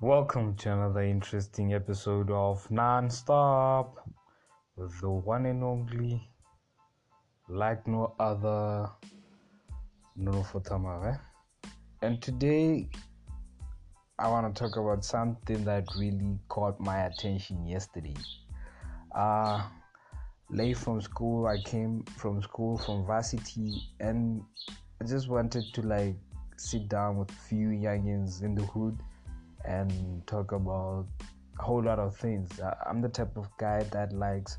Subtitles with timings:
[0.00, 3.94] Welcome to another interesting episode of Nonstop
[4.76, 6.30] with the one and only,
[7.48, 8.90] like no other,
[10.14, 11.18] Nuno Fotamare.
[12.00, 12.88] And today,
[14.20, 18.14] I want to talk about something that really caught my attention yesterday.
[19.12, 19.64] Uh,
[20.48, 24.44] late from school, I came from school from varsity, and
[25.02, 26.14] I just wanted to like
[26.56, 28.96] sit down with few youngins in the hood
[29.68, 31.06] and talk about
[31.58, 32.48] a whole lot of things.
[32.86, 34.58] I'm the type of guy that likes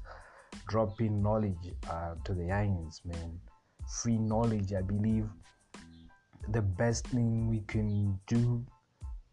[0.68, 3.40] dropping knowledge uh, to the youngins, man.
[4.02, 5.28] Free knowledge, I believe
[6.52, 8.66] the best thing we can do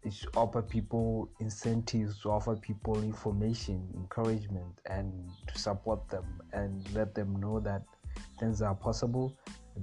[0.03, 5.11] is offer people incentives, to offer people information, encouragement, and
[5.47, 7.83] to support them and let them know that
[8.39, 9.35] things are possible,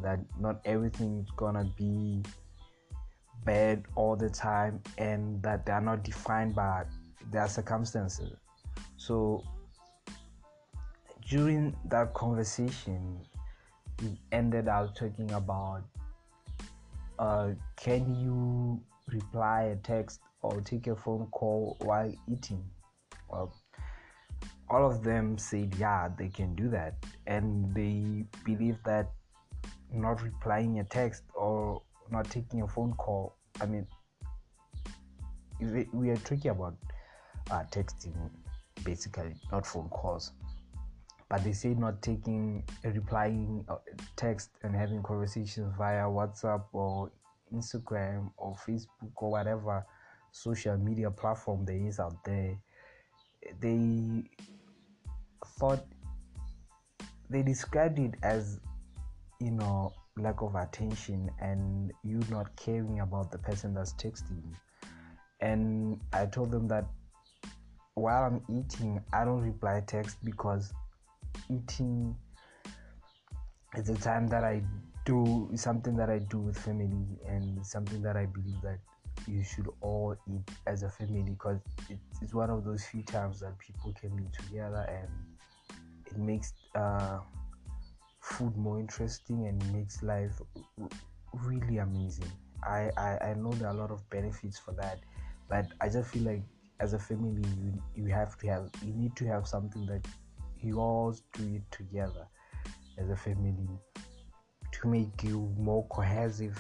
[0.03, 2.23] that not everything is gonna be
[3.45, 6.85] bad all the time and that they are not defined by
[7.31, 8.37] their circumstances.
[8.97, 9.45] So
[11.29, 13.21] during that conversation,
[14.03, 15.83] we ended up talking about
[17.19, 18.81] uh, can you
[19.13, 22.65] reply a text or take a phone call while eating?
[23.31, 23.55] Well,
[24.69, 26.95] all of them said yeah, they can do that,
[27.27, 29.11] and they believe that
[29.93, 33.37] not replying a text or not taking a phone call.
[33.61, 33.87] I mean,
[35.93, 36.77] we are tricky about
[37.51, 38.15] uh, texting,
[38.85, 40.33] basically, not phone calls.
[41.29, 43.77] But they say not taking, replying uh,
[44.17, 47.11] text and having conversations via WhatsApp or
[47.55, 49.87] Instagram or Facebook or whatever
[50.33, 52.59] social media platform there is out there.
[53.61, 54.25] They
[55.59, 55.85] thought
[57.31, 58.61] they described it as,
[59.41, 64.43] you know, lack of attention and you not caring about the person that's texting.
[65.41, 66.87] And I told them that
[67.95, 70.73] while I'm eating, I don't reply text because
[71.51, 72.15] eating
[73.77, 74.63] is the time that I
[75.05, 78.79] do something that I do with family and something that I believe that
[79.27, 81.61] you should all eat as a family because
[82.23, 85.09] it's one of those few times that people can be together and
[86.07, 87.19] it makes uh,
[88.25, 90.41] food more interesting and makes life
[91.35, 92.33] really amazing.
[92.67, 95.01] I, I, I know there are a lot of benefits for that,
[95.51, 96.43] but I just feel like
[96.81, 100.07] as a family, you, you have to have, you need to have something that
[100.59, 102.27] you all do it together
[102.99, 103.69] as a family
[104.73, 106.59] to make you more cohesive,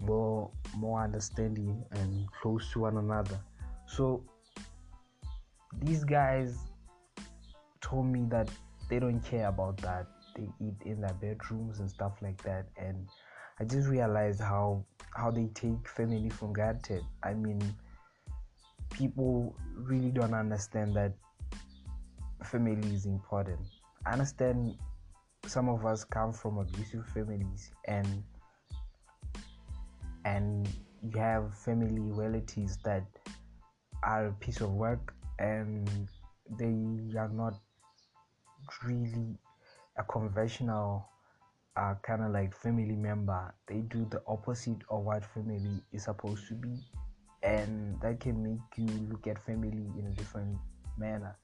[0.00, 3.40] more more understanding and close to one another.
[3.86, 4.24] So
[5.82, 6.58] these guys
[7.80, 8.48] told me that
[8.88, 12.66] they don't care about that they eat in their bedrooms and stuff like that.
[12.76, 13.08] And
[13.60, 14.84] i just realized how
[15.14, 17.02] how they take family for granted.
[17.22, 17.60] I mean
[18.90, 21.12] people really don't understand that
[22.44, 23.60] family is important.
[24.06, 24.76] I understand
[25.46, 28.22] some of us come from abusive families and
[30.24, 30.68] and
[31.02, 33.04] you have family relatives that
[34.04, 35.88] are a piece of work and
[36.58, 37.54] they are not
[38.84, 39.36] really
[39.96, 41.08] a conventional
[41.76, 46.46] uh, kind of like family member they do the opposite of what family is supposed
[46.48, 46.78] to be.
[47.42, 50.56] And that can make you look at family in a different
[50.98, 51.36] manner.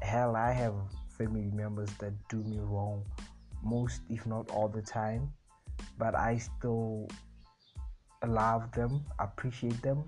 [0.00, 0.74] Hell i have
[1.18, 3.04] family members that do me wrong
[3.62, 5.30] most if not all the time
[5.98, 7.06] but i still
[8.26, 10.02] love them appreciate them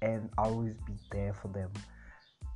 [0.00, 1.70] and always be there for them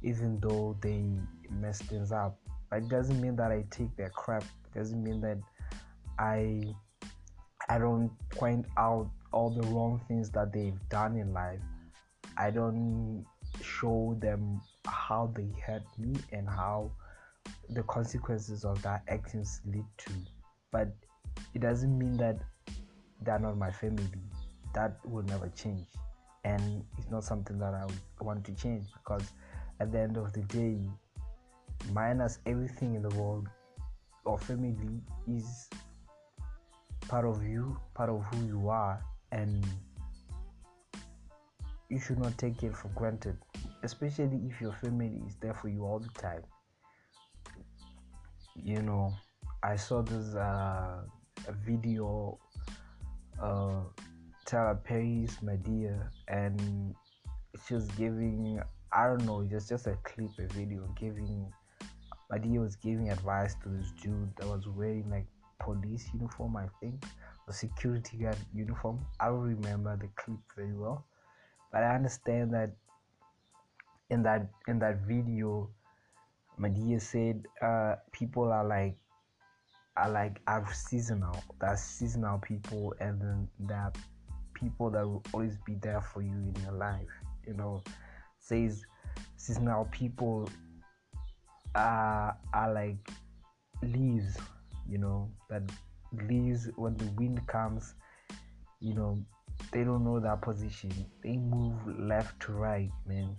[0.03, 1.05] even though they
[1.51, 2.39] mess things up
[2.73, 4.43] it doesn't mean that I take their crap.
[4.43, 5.39] It doesn't mean that
[6.19, 6.63] I
[7.69, 11.61] I don't point out all the wrong things that they've done in life.
[12.37, 13.27] I don't
[13.63, 16.93] show them how they hurt me and how
[17.71, 20.13] the consequences of that actions lead to.
[20.71, 20.89] But
[21.55, 22.39] it doesn't mean that
[23.23, 24.07] they're not my family.
[24.75, 25.87] That will never change.
[26.45, 27.87] And it's not something that I
[28.23, 29.33] want to change because
[29.81, 30.79] at the end of the day,
[31.93, 33.49] minus everything in the world
[34.25, 35.69] or family is
[37.09, 39.03] part of you part of who you are
[39.33, 39.67] and
[41.89, 43.37] you should not take it for granted
[43.83, 46.43] especially if your family is there for you all the time.
[48.63, 49.15] You know
[49.63, 51.03] i saw this uh,
[51.65, 52.39] video
[53.43, 53.81] uh
[54.45, 56.95] Tyler Perry's Madea and
[57.67, 58.61] she was giving
[58.93, 61.53] I don't know just just a clip a video giving
[62.33, 65.27] Madea was giving advice to this dude that was wearing like
[65.61, 67.05] police uniform, I think,
[67.47, 69.01] or security guard uniform.
[69.19, 71.07] I don't remember the clip very well,
[71.73, 72.71] but I understand that
[74.11, 75.71] in that in that video
[76.59, 78.97] Madea said uh, people are like
[79.97, 81.37] are like are seasonal.
[81.61, 83.93] That's seasonal people, and then there are
[84.55, 87.09] people that will always be there for you in your life.
[87.47, 87.83] You know,
[88.39, 88.85] says
[89.37, 90.49] seasonal people
[91.75, 93.11] are are like
[93.83, 94.37] leaves.
[94.89, 95.63] You know that
[96.29, 97.95] leaves when the wind comes.
[98.81, 99.19] You know
[99.73, 100.93] they don't know their position.
[101.23, 103.37] They move left to right, man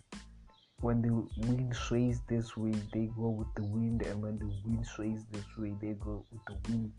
[0.82, 4.86] when the wind sways this way, they go with the wind, and when the wind
[4.86, 6.92] sways this way, they go with the wind.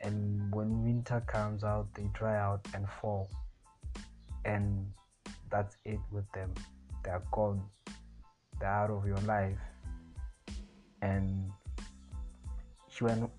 [0.00, 3.28] And when winter comes out, they dry out and fall,
[4.44, 4.86] and
[5.50, 6.54] that's it with them.
[7.04, 7.62] They're gone.
[8.58, 9.58] They're out of your life.
[11.02, 11.50] And
[12.88, 13.30] she went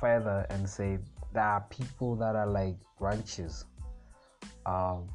[0.00, 1.02] further and said
[1.32, 3.64] there are people that are like branches.
[4.66, 5.08] Um,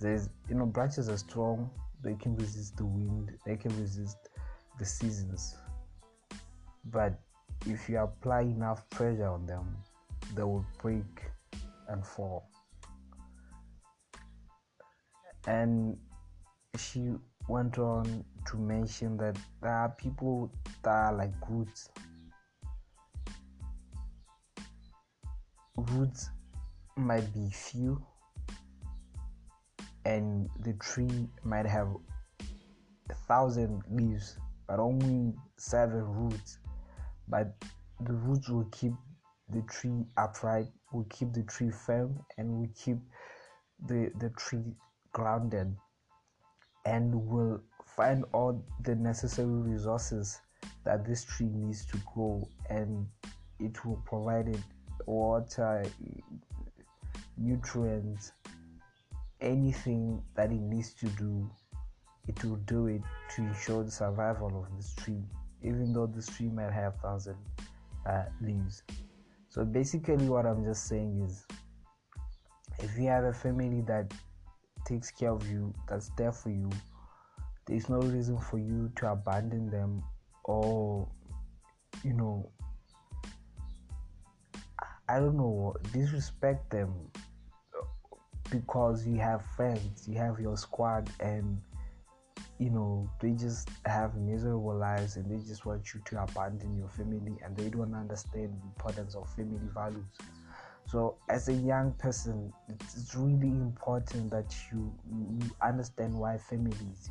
[0.00, 1.70] there's you know branches are strong
[2.02, 4.28] they can resist the wind, they can resist
[4.78, 5.56] the seasons.
[6.84, 7.18] But
[7.66, 9.76] if you apply enough pressure on them,
[10.34, 11.22] they will break
[11.88, 12.48] and fall.
[15.46, 15.96] And
[16.76, 17.10] she
[17.48, 20.50] went on to mention that there are people
[20.82, 21.90] that are like roots.
[25.76, 26.30] Roots
[26.96, 28.02] might be few,
[30.06, 31.88] and the tree might have
[33.10, 34.38] a thousand leaves
[34.68, 36.58] but only seven roots
[37.28, 37.54] but
[38.00, 38.92] the roots will keep
[39.50, 42.98] the tree upright will keep the tree firm and will keep
[43.86, 44.74] the the tree
[45.12, 45.74] grounded
[46.86, 50.40] and will find all the necessary resources
[50.84, 53.06] that this tree needs to grow and
[53.60, 54.60] it will provide it
[55.06, 55.84] water
[57.36, 58.32] nutrients
[59.40, 61.50] anything that it needs to do,
[62.26, 63.02] it will do it
[63.34, 65.22] to ensure the survival of this tree,
[65.62, 67.36] even though this tree might have thousand
[68.06, 68.82] uh, leaves.
[69.48, 71.46] So basically, what I'm just saying is,
[72.78, 74.12] if you have a family that
[74.86, 76.70] takes care of you, that's there for you,
[77.66, 80.02] there's no reason for you to abandon them
[80.44, 81.08] or,
[82.04, 82.48] you know,
[85.08, 86.94] I don't know, disrespect them
[88.50, 91.60] because you have friends, you have your squad, and
[92.58, 96.88] you know they just have miserable lives and they just want you to abandon your
[96.88, 100.04] family and they don't understand the importance of family values.
[100.88, 107.10] So, as a young person, it's really important that you, you understand why family is,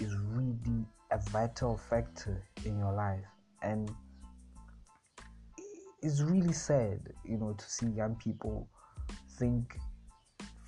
[0.00, 3.24] is really a vital factor in your life.
[3.62, 3.90] And
[6.02, 8.66] it's really sad, you know, to see young people
[9.38, 9.76] think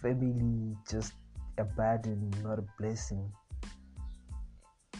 [0.03, 1.15] family just
[1.56, 3.32] a burden, not a blessing.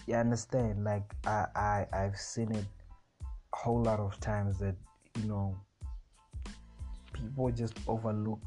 [0.07, 0.83] You understand?
[0.85, 2.65] Like I, I I've seen it
[3.21, 4.75] a whole lot of times that
[5.21, 5.57] you know
[7.23, 8.41] people just overlook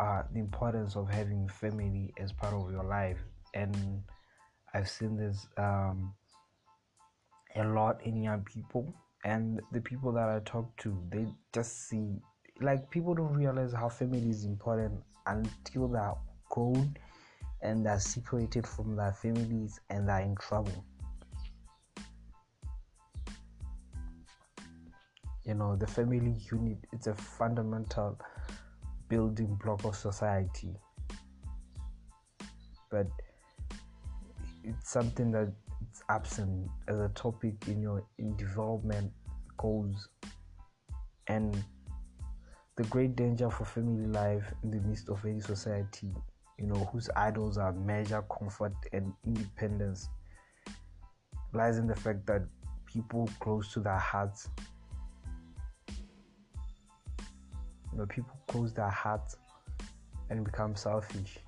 [0.00, 3.18] uh, the importance of having family as part of your life,
[3.54, 4.02] and
[4.74, 6.14] I've seen this um,
[7.56, 8.94] a lot in young people.
[9.24, 12.20] And the people that I talk to, they just see
[12.60, 14.92] like people don't realize how family is important
[15.26, 16.14] until they're
[16.50, 16.96] grown
[17.62, 20.84] and they're separated from their families and they're in trouble.
[25.48, 28.20] You know, the family unit it's a fundamental
[29.08, 30.74] building block of society.
[32.90, 33.06] But
[34.62, 35.50] it's something that
[35.80, 39.10] it's absent as a topic in your in development
[39.56, 40.10] goals
[41.28, 41.64] and
[42.76, 46.14] the great danger for family life in the midst of any society,
[46.58, 50.10] you know, whose idols are measure, comfort, and independence,
[51.54, 52.42] lies in the fact that
[52.84, 54.48] people close to their hearts,
[57.92, 59.36] you know, people close their hearts
[60.30, 61.38] and become selfish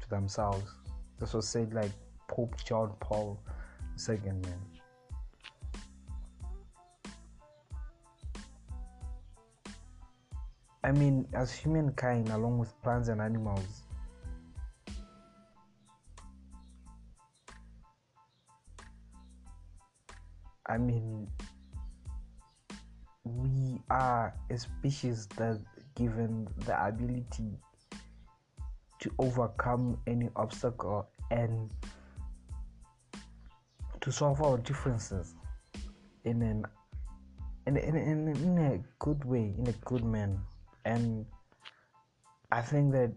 [0.00, 0.70] to themselves.
[1.18, 1.92] This was said like
[2.28, 3.40] Pope John Paul
[4.08, 4.60] II, man.
[10.82, 13.82] I mean, as humankind, along with plants and animals,
[20.66, 21.28] I mean,
[23.24, 25.58] we are a species that
[26.00, 27.52] given the ability
[29.00, 31.70] to overcome any obstacle and
[34.00, 35.34] to solve our differences
[36.24, 36.64] in an
[37.66, 40.40] in, in, in, a good way, in a good manner
[40.86, 41.26] and
[42.50, 43.12] I think that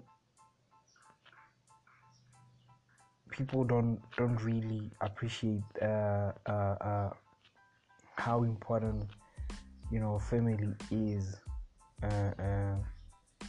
[3.30, 7.10] people don't don't really appreciate uh, uh, uh,
[8.18, 9.06] how important
[9.92, 10.58] you know family
[10.92, 11.36] is
[12.04, 13.46] uh, uh,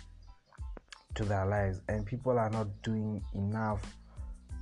[1.15, 3.83] to their lives, and people are not doing enough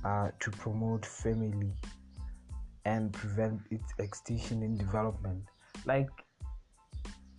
[0.03, 1.71] uh, to promote family
[2.85, 5.43] and prevent its extinction in development.
[5.85, 6.09] Like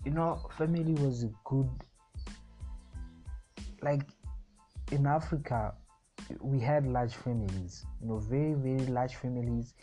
[0.04, 1.68] you know, family was a good
[3.82, 4.02] like
[4.92, 5.74] in Africa
[6.40, 9.74] we had large families, you know, very, very large families.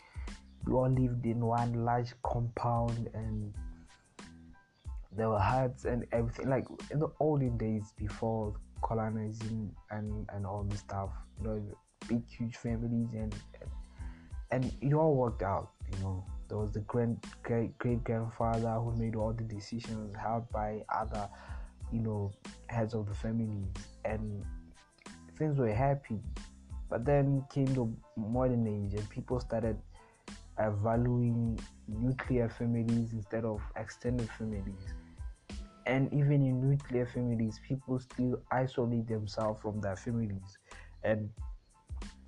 [0.66, 3.52] We all lived in one large compound and
[5.16, 6.48] there were huts and everything.
[6.48, 11.62] Like in the olden days before colonizing and, and all this stuff, you know,
[12.08, 13.70] big, huge families and, and,
[14.50, 16.24] and it all worked out, you know.
[16.48, 21.26] There was the grand, great great grandfather who made all the decisions, helped by other,
[21.90, 22.30] you know,
[22.66, 23.68] heads of the families,
[24.04, 24.44] and
[25.38, 26.20] things were happy.
[26.90, 27.88] But then came the
[28.18, 29.78] modern age, and people started
[30.58, 34.92] uh, valuing nuclear families instead of extended families.
[35.86, 40.58] And even in nuclear families, people still isolate themselves from their families.
[41.02, 41.30] And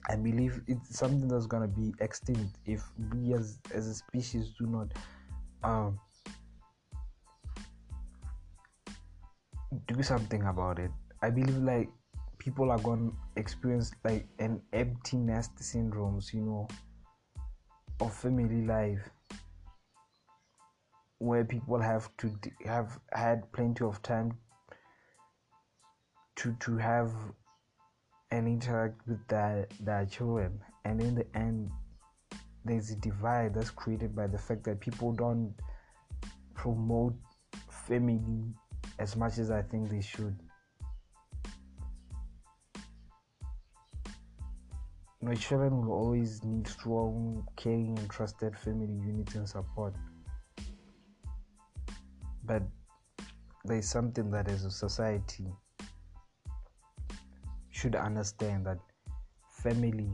[0.08, 2.82] I believe it's something that's gonna be extinct if
[3.12, 4.88] we as as a species do not
[5.62, 5.98] um,
[9.86, 10.90] do something about it.
[11.22, 11.88] I believe like
[12.38, 16.68] people are going to experience like an empty nest syndromes, you know,
[18.00, 19.08] of family life
[21.24, 22.30] where people have to
[22.64, 24.32] have had plenty of time
[26.36, 27.12] to to have
[28.30, 31.70] and interact with their their children and in the end
[32.64, 35.54] there's a divide that's created by the fact that people don't
[36.54, 37.14] promote
[37.68, 38.44] family
[38.98, 40.38] as much as I think they should.
[45.20, 49.94] My children will always need strong, caring, and trusted family units and support.
[52.46, 52.62] But
[53.64, 55.46] there's something that as a society
[57.70, 58.78] should understand that
[59.50, 60.10] family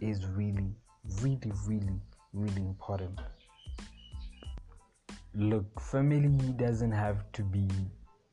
[0.00, 0.74] is really,
[1.22, 2.00] really, really,
[2.32, 3.20] really important.
[5.34, 7.68] Look, family doesn't have to be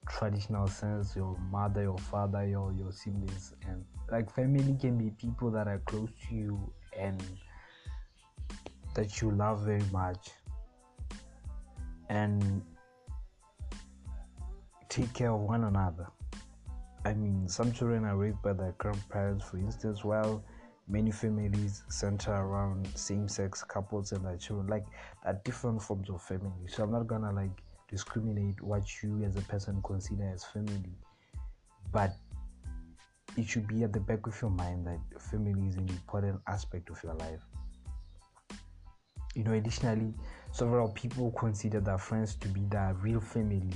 [0.09, 5.51] traditional sense your mother your father your your siblings and like family can be people
[5.51, 7.21] that are close to you and
[8.93, 10.29] that you love very much
[12.09, 12.63] and
[14.97, 16.07] take care of one another.
[17.05, 20.43] I mean some children are raised by their grandparents for instance while
[20.87, 24.65] many families center around same-sex couples and their children.
[24.65, 24.87] Like
[25.23, 26.67] are different forms of family.
[26.67, 27.61] So i'm not gonna like
[27.91, 30.97] discriminate what you as a person consider as family.
[31.91, 32.13] But
[33.37, 36.89] it should be at the back of your mind that family is an important aspect
[36.89, 37.45] of your life.
[39.35, 40.15] You know additionally
[40.51, 43.69] several people consider their friends to be their real family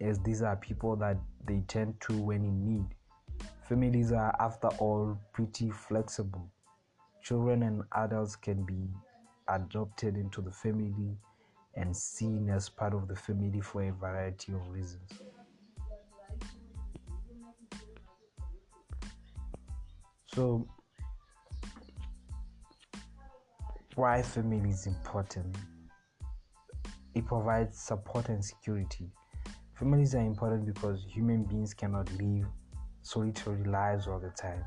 [0.00, 2.86] as these are people that they turn to when in need
[3.68, 6.50] families are after all pretty flexible
[7.22, 8.86] children and adults can be
[9.48, 11.16] adopted into the family
[11.76, 15.10] and seen as part of the family for a variety of reasons.
[20.26, 20.66] So,
[23.94, 25.56] why family is important?
[27.14, 29.08] It provides support and security.
[29.74, 32.46] Families are important because human beings cannot live
[33.02, 34.64] solitary lives all the time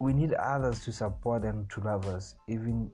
[0.00, 2.90] we need others to support and to love us, even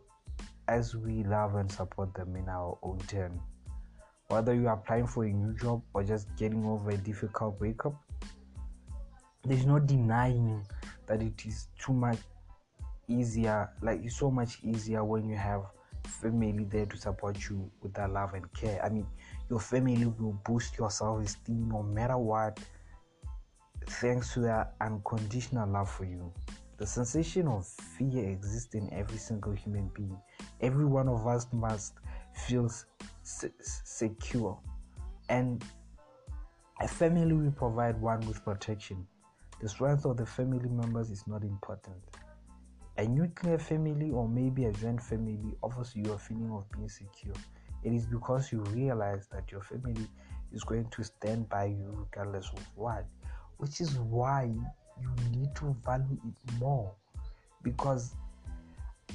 [0.69, 3.39] as we love and support them in our own turn.
[4.29, 7.95] Whether you are applying for a new job or just getting over a difficult breakup,
[9.45, 10.67] there's no denying
[11.07, 12.19] that it is too much
[13.07, 15.65] easier, like it's so much easier when you have
[16.05, 18.83] family there to support you with that love and care.
[18.83, 19.07] I mean,
[19.55, 22.59] your family will boost your self esteem no matter what,
[23.87, 26.33] thanks to their unconditional love for you.
[26.79, 30.19] The sensation of fear exists in every single human being.
[30.61, 31.95] Every one of us must
[32.33, 32.69] feel
[33.23, 34.59] secure.
[35.29, 35.65] And
[36.81, 39.07] a family will provide one with protection.
[39.61, 42.03] The strength of the family members is not important.
[42.99, 47.35] A nuclear family or maybe a joint family offers you a feeling of being secure.
[47.85, 50.09] It is because you realize that your family
[50.53, 53.07] is going to stand by you regardless of what,
[53.59, 54.45] which is why
[55.01, 56.95] you need to value it more
[57.63, 58.15] because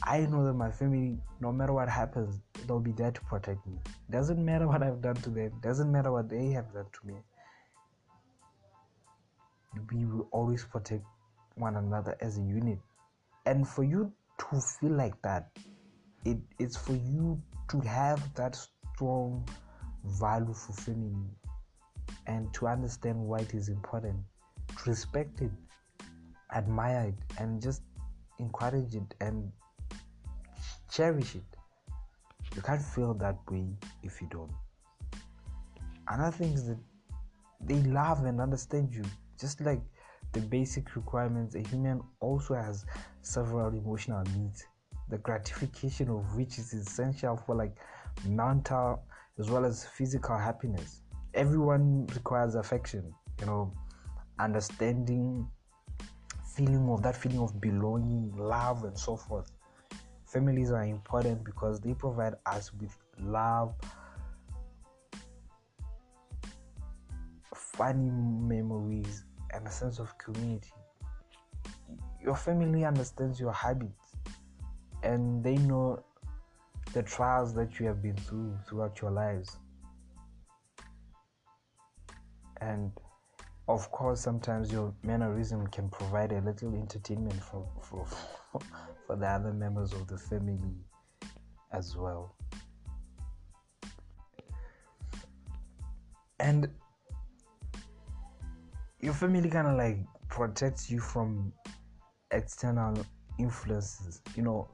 [0.03, 3.79] I know that my family, no matter what happens, they'll be there to protect me.
[4.09, 7.15] Doesn't matter what I've done to them, doesn't matter what they have done to me.
[9.91, 11.03] We will always protect
[11.55, 12.79] one another as a unit.
[13.45, 15.49] and for you to feel like that
[16.25, 19.47] it, it's for you to have that strong
[20.03, 21.29] value for family
[22.27, 24.17] and to understand why it is important
[24.77, 25.51] to respect it
[26.55, 27.81] admire it and just
[28.39, 29.51] encourage it and
[30.89, 31.43] cherish it
[32.55, 33.67] you can't feel that way
[34.03, 34.51] if you don't.
[36.07, 36.77] Another thing is that
[37.61, 39.03] they love and understand you
[39.39, 39.81] just like
[40.33, 42.85] the basic requirements a human also has
[43.21, 44.65] several emotional needs
[45.09, 47.75] the gratification of which is essential for like
[48.27, 49.03] mental
[49.37, 51.01] as well as physical happiness.
[51.33, 53.73] Everyone requires affection you know
[54.39, 55.47] understanding
[56.55, 59.51] feeling of that feeling of belonging love and so forth.
[60.25, 63.73] Families are important because they provide us with love
[67.79, 69.23] funny memories
[69.53, 70.71] and a sense of community.
[72.21, 74.08] Your family understands your habits
[75.03, 76.03] and they know
[76.93, 79.57] the trials that you have been through throughout your lives.
[82.61, 82.91] And
[83.67, 88.05] of course sometimes your mannerism can provide a little entertainment for for
[89.05, 90.75] for the other members of the family
[91.71, 92.35] as well.
[96.39, 96.69] And
[99.01, 99.97] your family kind of like
[100.29, 101.53] protects you from
[102.31, 102.93] external
[103.39, 104.69] influences you know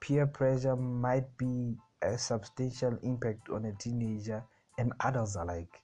[0.00, 4.42] peer pressure might be a substantial impact on a teenager
[4.78, 5.82] and adults alike.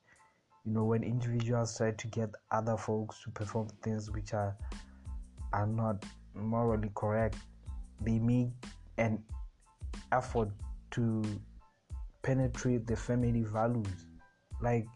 [0.64, 4.56] You know when individuals try to get other folks to perform things which are
[5.52, 6.04] are not
[6.34, 7.36] morally correct
[8.00, 8.48] they make
[8.98, 9.22] an
[10.10, 10.48] effort
[10.90, 11.22] to
[12.22, 14.06] penetrate the family values.
[14.60, 14.86] Like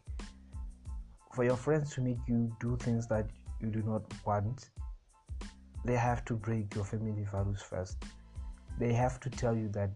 [1.35, 3.29] for your friends to make you do things that
[3.61, 4.71] you do not want
[5.85, 8.05] they have to break your family values first
[8.79, 9.91] they have to tell you that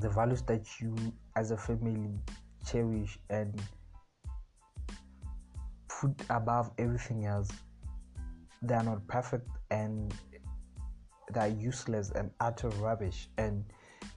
[0.00, 0.94] the values that you
[1.36, 2.10] as a family
[2.66, 3.60] cherish and
[5.88, 7.50] put above everything else
[8.62, 10.14] they are not perfect and
[11.32, 13.64] they're useless and utter rubbish and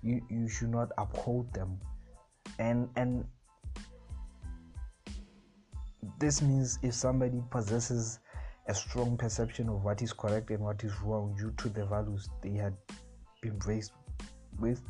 [0.01, 1.80] you you should not uphold them.
[2.60, 3.25] And and
[6.19, 8.19] this means if somebody possesses
[8.67, 12.30] a strong perception of what is correct and what is wrong due to the values
[12.41, 12.75] they had
[13.45, 13.91] been raised
[14.60, 14.81] with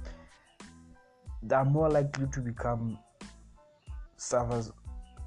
[1.43, 2.97] they are more likely to become
[4.17, 4.71] sufferers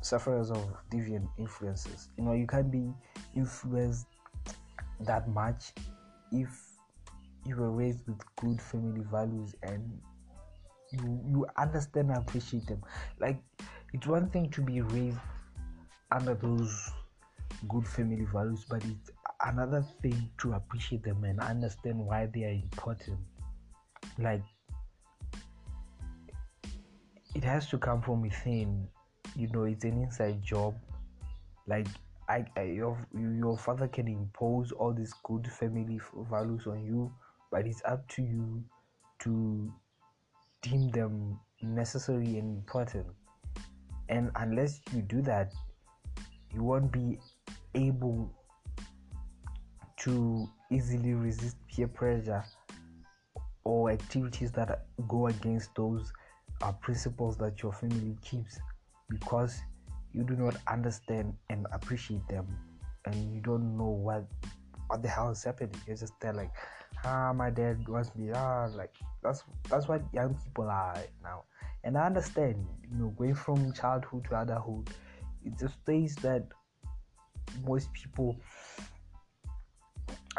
[0.00, 2.08] sufferers of deviant influences.
[2.16, 2.92] You know you can't be
[3.34, 4.06] influenced
[5.00, 5.72] that much
[6.32, 6.48] if
[7.44, 10.00] you were raised with good family values and
[10.92, 12.82] you you understand and appreciate them.
[13.20, 13.40] Like
[13.92, 15.18] it's one thing to be raised
[16.10, 16.90] under those
[17.68, 19.10] good family values but it's
[19.44, 23.18] another thing to appreciate them and understand why they are important.
[24.18, 24.42] Like
[27.34, 28.88] it has to come from within.
[29.36, 30.74] You know it's an inside job.
[31.66, 31.86] Like
[32.28, 37.12] I, I your your father can impose all these good family values on you
[37.50, 38.62] but it's up to you
[39.20, 39.72] to
[40.62, 43.06] deem them necessary and important.
[44.08, 45.52] And unless you do that
[46.54, 47.18] you won't be
[47.74, 48.34] able
[50.00, 52.44] to easily resist peer pressure
[53.64, 56.12] or activities that go against those
[56.62, 58.58] uh, principles that your family keeps
[59.08, 59.60] because
[60.12, 62.46] you do not understand and appreciate them
[63.06, 64.24] and you don't know what
[64.88, 65.74] what the hell is happening.
[65.86, 66.50] You're just there like
[67.04, 71.44] ah my dad wants me ah like that's that's what young people are now.
[71.84, 74.90] And i understand you know going from childhood to adulthood
[75.44, 76.44] it's a stage that
[77.64, 78.36] most people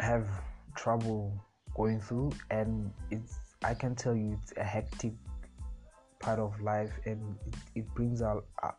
[0.00, 0.28] have
[0.74, 1.32] trouble
[1.74, 5.12] going through and it's i can tell you it's a hectic
[6.20, 8.72] part of life and it, it brings out a, a,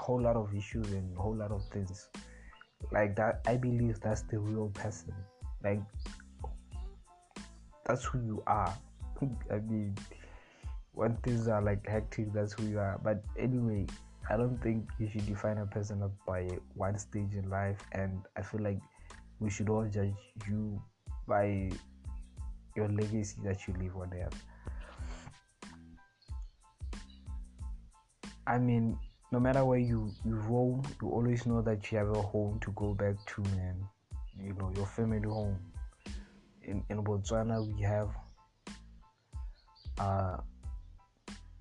[0.00, 2.08] whole lot of issues and a whole lot of things.
[2.90, 5.14] Like that i believe that's the real person.
[5.62, 5.80] Like
[7.84, 8.76] that's who you are.
[9.50, 9.96] I mean
[10.92, 12.98] when things are like hectic that's who you are.
[13.02, 13.86] But anyway
[14.28, 18.42] i don't think you should define a person by one stage in life and i
[18.42, 18.78] feel like
[19.40, 20.14] we should all judge
[20.48, 20.80] you
[21.26, 21.70] by
[22.76, 24.44] your legacy that you leave on earth
[28.46, 28.98] I mean,
[29.30, 32.72] no matter where you, you roam, you always know that you have a home to
[32.72, 33.76] go back to, man.
[34.36, 35.56] You know, your family home.
[36.62, 38.08] In, in Botswana, we have
[40.00, 40.38] uh,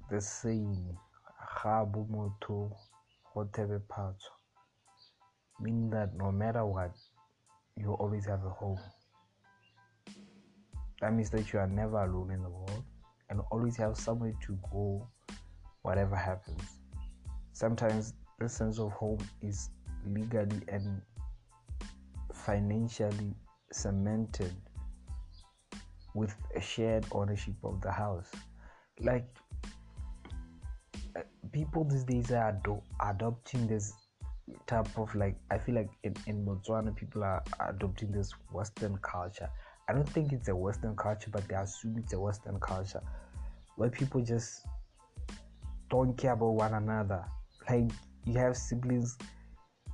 [0.10, 0.98] the saying,
[1.64, 2.76] Moto,
[3.34, 4.16] whatever part.
[5.60, 6.92] meaning that no matter what,
[7.80, 8.80] you always have a home.
[11.02, 12.84] that means that you are never alone in the world
[13.30, 15.08] and always have somewhere to go
[15.84, 16.62] whatever happens
[17.54, 19.70] sometimes the sense of home is
[20.06, 21.02] legally and
[22.34, 23.34] financially
[23.72, 24.54] cemented
[26.16, 28.32] with a shared ownership of the house
[29.00, 29.28] like
[31.16, 33.94] uh, people these days are ado- adopting this
[34.68, 39.50] type of like i feel like in, in botswana people are adopting this western culture.
[39.88, 43.02] I don't think it's a western culture but they assume it's a western culture
[43.76, 44.68] where people just
[45.90, 47.26] don't care about one another.
[47.68, 47.90] Like
[48.26, 49.18] you have siblings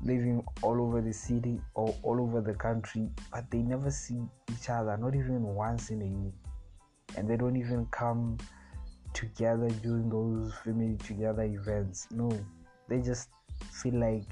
[0.03, 4.69] living all over the city or all over the country but they never see each
[4.69, 6.33] other not even once in a year.
[7.17, 8.37] And they don't even come
[9.13, 12.07] together during those family together events.
[12.11, 12.29] No
[12.89, 13.29] they just
[13.71, 14.23] feel like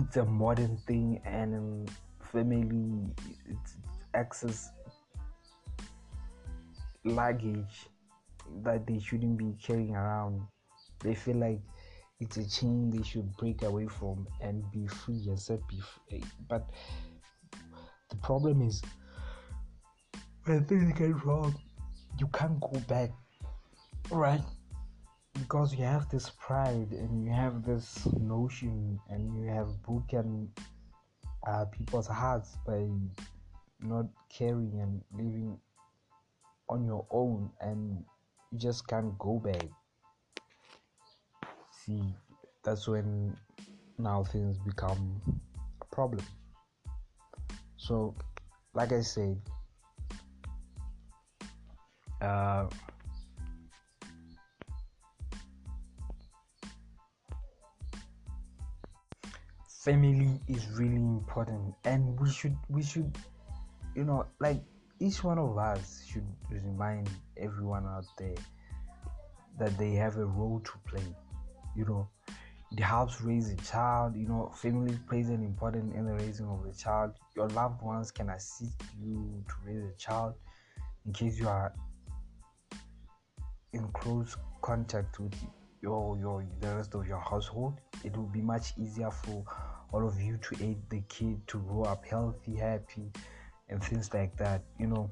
[0.00, 1.86] it's a modern thing and um,
[2.32, 3.14] family
[3.48, 3.76] it's
[4.14, 4.70] access
[7.04, 7.88] luggage
[8.62, 10.40] that they shouldn't be carrying around.
[11.02, 11.60] They feel like
[12.20, 16.22] it's a chain they should break away from and be free and set be free
[16.48, 16.68] but
[18.10, 18.82] the problem is
[20.44, 21.54] when things get wrong
[22.18, 23.10] you can't go back
[24.10, 24.42] right
[25.34, 30.48] because you have this pride and you have this notion and you have broken
[31.46, 32.86] uh, people's hearts by
[33.80, 35.58] not caring and living
[36.68, 38.04] on your own and
[38.52, 39.66] you just can't go back.
[41.72, 42.02] See
[42.62, 43.36] that's when
[43.98, 45.20] now things become
[45.80, 46.24] a problem.
[47.76, 48.14] So
[48.74, 49.40] like i said
[52.20, 52.66] uh,
[59.84, 63.10] family is really important and we should we should
[63.96, 64.60] you know like
[65.00, 68.34] each one of us should remind everyone out there
[69.58, 71.14] that they have a role to play.
[71.74, 72.08] You know
[72.70, 76.62] it helps raise a child you know family plays an important in the raising of
[76.66, 77.12] a child.
[77.34, 80.34] Your loved ones can assist you to raise a child
[81.06, 81.72] in case you are
[83.72, 85.34] in close contact with
[85.80, 87.80] your your the rest of your household.
[88.04, 89.42] It will be much easier for
[89.92, 93.10] all of you to aid the kid to grow up healthy happy
[93.68, 95.10] and things like that you know.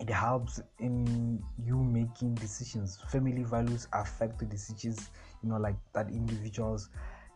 [0.00, 2.98] It helps in you making decisions.
[3.10, 5.10] Family values affect the decisions
[5.42, 6.88] you know like that individuals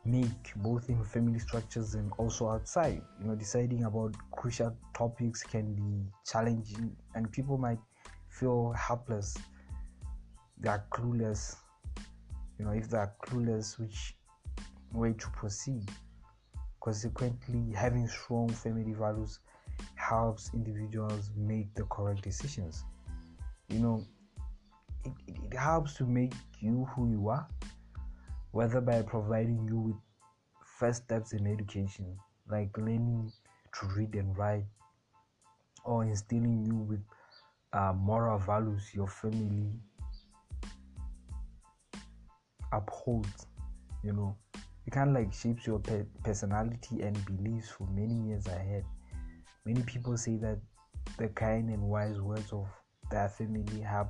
[0.07, 3.03] make both in family structures and also outside.
[3.21, 7.79] You know deciding about crucial topics can be challenging and people might
[8.29, 9.37] feel helpless.
[10.59, 11.57] They are clueless.
[12.59, 14.17] You know if they are clueless which
[14.93, 15.91] way to proceed
[16.85, 19.41] consequently having strong family values
[19.95, 22.85] helps individuals make the correct decisions.
[23.69, 24.05] You know
[25.05, 27.47] it, it, helps to make you who you are
[28.53, 29.97] whether by providing you with
[30.79, 32.17] first steps in education
[32.51, 33.33] like learning
[33.73, 34.65] to read and write
[35.85, 37.03] or instilling you with
[37.73, 39.73] uh, moral values your family
[42.73, 43.47] upholds
[44.03, 44.37] you know
[44.87, 48.85] it kind of like shapes your pe- personality and beliefs for many years ahead.
[49.65, 50.59] Many people say that
[51.19, 52.67] the kind and wise words of
[53.11, 54.09] their family help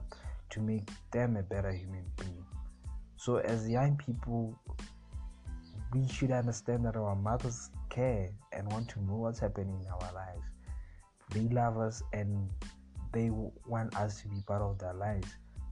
[0.51, 2.45] to make them a better human being.
[3.17, 4.59] So as young people
[5.95, 10.13] we should understand that our mothers care and want to know what's happening in our
[10.13, 10.43] lives.
[11.31, 12.51] They love us and
[13.13, 15.29] they want us to be part of their lives.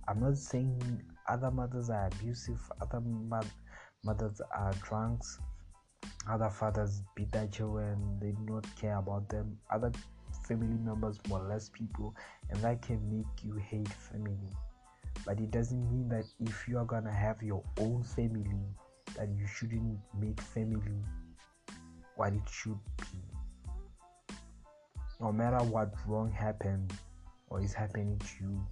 [0.07, 3.51] I'm not saying other mothers are abusive other mothers
[4.07, 5.39] are drunks.
[6.29, 9.59] Other fathers beat their children they do not care about them.
[9.71, 9.93] Other
[10.47, 12.15] family members molest people
[12.51, 14.53] and that can make you hate family.
[15.25, 18.61] But it doesn't mean that if you are gonna have your own family
[19.17, 20.99] that you shouldn't make family
[22.17, 24.35] what it should be.
[25.21, 26.93] No matter what wrong happened
[27.51, 28.67] or is happening to you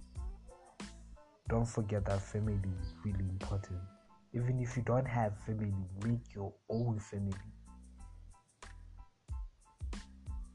[1.47, 3.79] don't forget that family is really important
[4.33, 5.73] even if you don't have family
[6.05, 7.37] make your own family.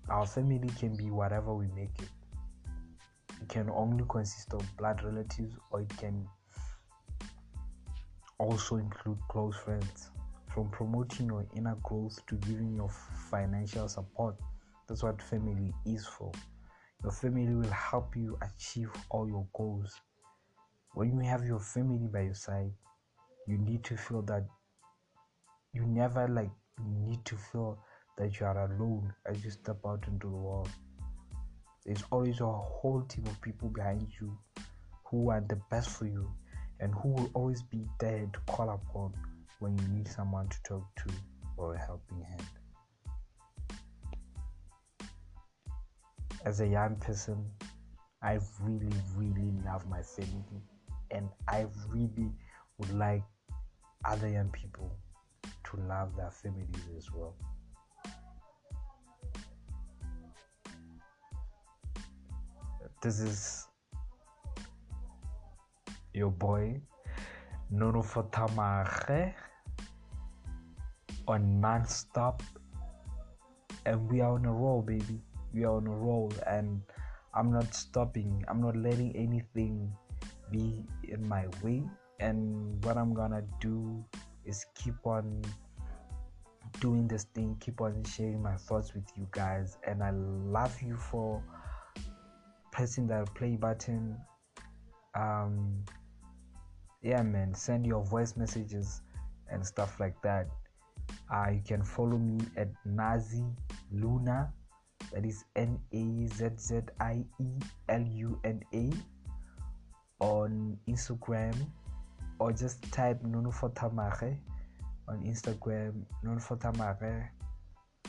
[0.09, 2.09] Our family can be whatever we make it.
[3.43, 6.27] It can only consist of blood relatives or it can
[8.39, 10.11] also include close friends.
[10.55, 12.89] From promoting your inner growth to giving your
[13.31, 14.37] financial support
[14.89, 16.31] that's what family is for.
[17.03, 20.01] Your family will help you achieve all your goals.
[20.95, 22.73] When you have your family by your side
[23.47, 24.45] you need to feel that
[25.73, 26.51] you never like
[26.85, 27.79] need to feel
[28.17, 30.69] that you are alone as you step out into the world
[31.85, 34.37] there's always a whole team of people behind you
[35.05, 36.29] who want the best for you
[36.81, 39.13] and who will always be there to call upon
[39.61, 41.13] when you need someone to talk to
[41.57, 42.43] or a helping hand.
[46.45, 47.45] As a young person,
[48.23, 50.63] I really, really love my family,
[51.11, 52.33] and I really
[52.79, 53.23] would like
[54.07, 54.91] other young people
[55.65, 57.35] to love their families as well.
[63.03, 63.67] This is
[66.15, 66.81] your boy
[67.71, 69.35] Nono Fotamare
[71.29, 72.43] on non-stop.
[73.85, 75.21] And we are on a roll baby.
[75.53, 76.33] We are on a roll.
[76.47, 76.81] And
[77.35, 78.45] i'm not stopping.
[78.49, 79.93] I'm not letting anything
[80.51, 81.83] be in my way
[82.21, 84.05] and what i'm gonna do
[84.45, 85.43] is keep on
[86.81, 90.97] doing this thing keep on sharing my thoughts with you guys and i love you
[90.97, 91.43] for
[92.77, 94.15] pressing that play button.
[95.15, 95.83] Um
[97.03, 99.01] yeah man send your voice messages
[99.51, 100.47] and stuff like that.
[101.33, 103.45] Uh, you can follow me at nazi
[103.91, 104.53] luna.
[105.13, 106.03] That is n-a-z-z-i-e-l-u-n-a
[110.19, 111.55] on instagram
[112.39, 114.39] or just type nono fotamare
[115.09, 117.29] on instagram nono fotamare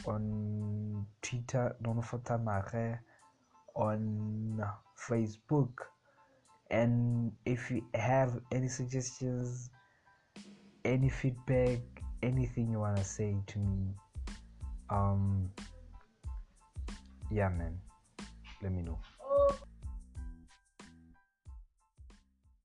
[0.06, 3.00] on twitter nono fotamare
[3.78, 4.60] on
[4.98, 5.86] facebook.
[6.70, 9.70] And if you have any suggestions
[10.84, 11.80] any feedback
[12.24, 13.94] anything you want to say to me
[14.90, 15.50] um
[17.32, 17.78] yeah man.
[18.62, 19.00] Let me know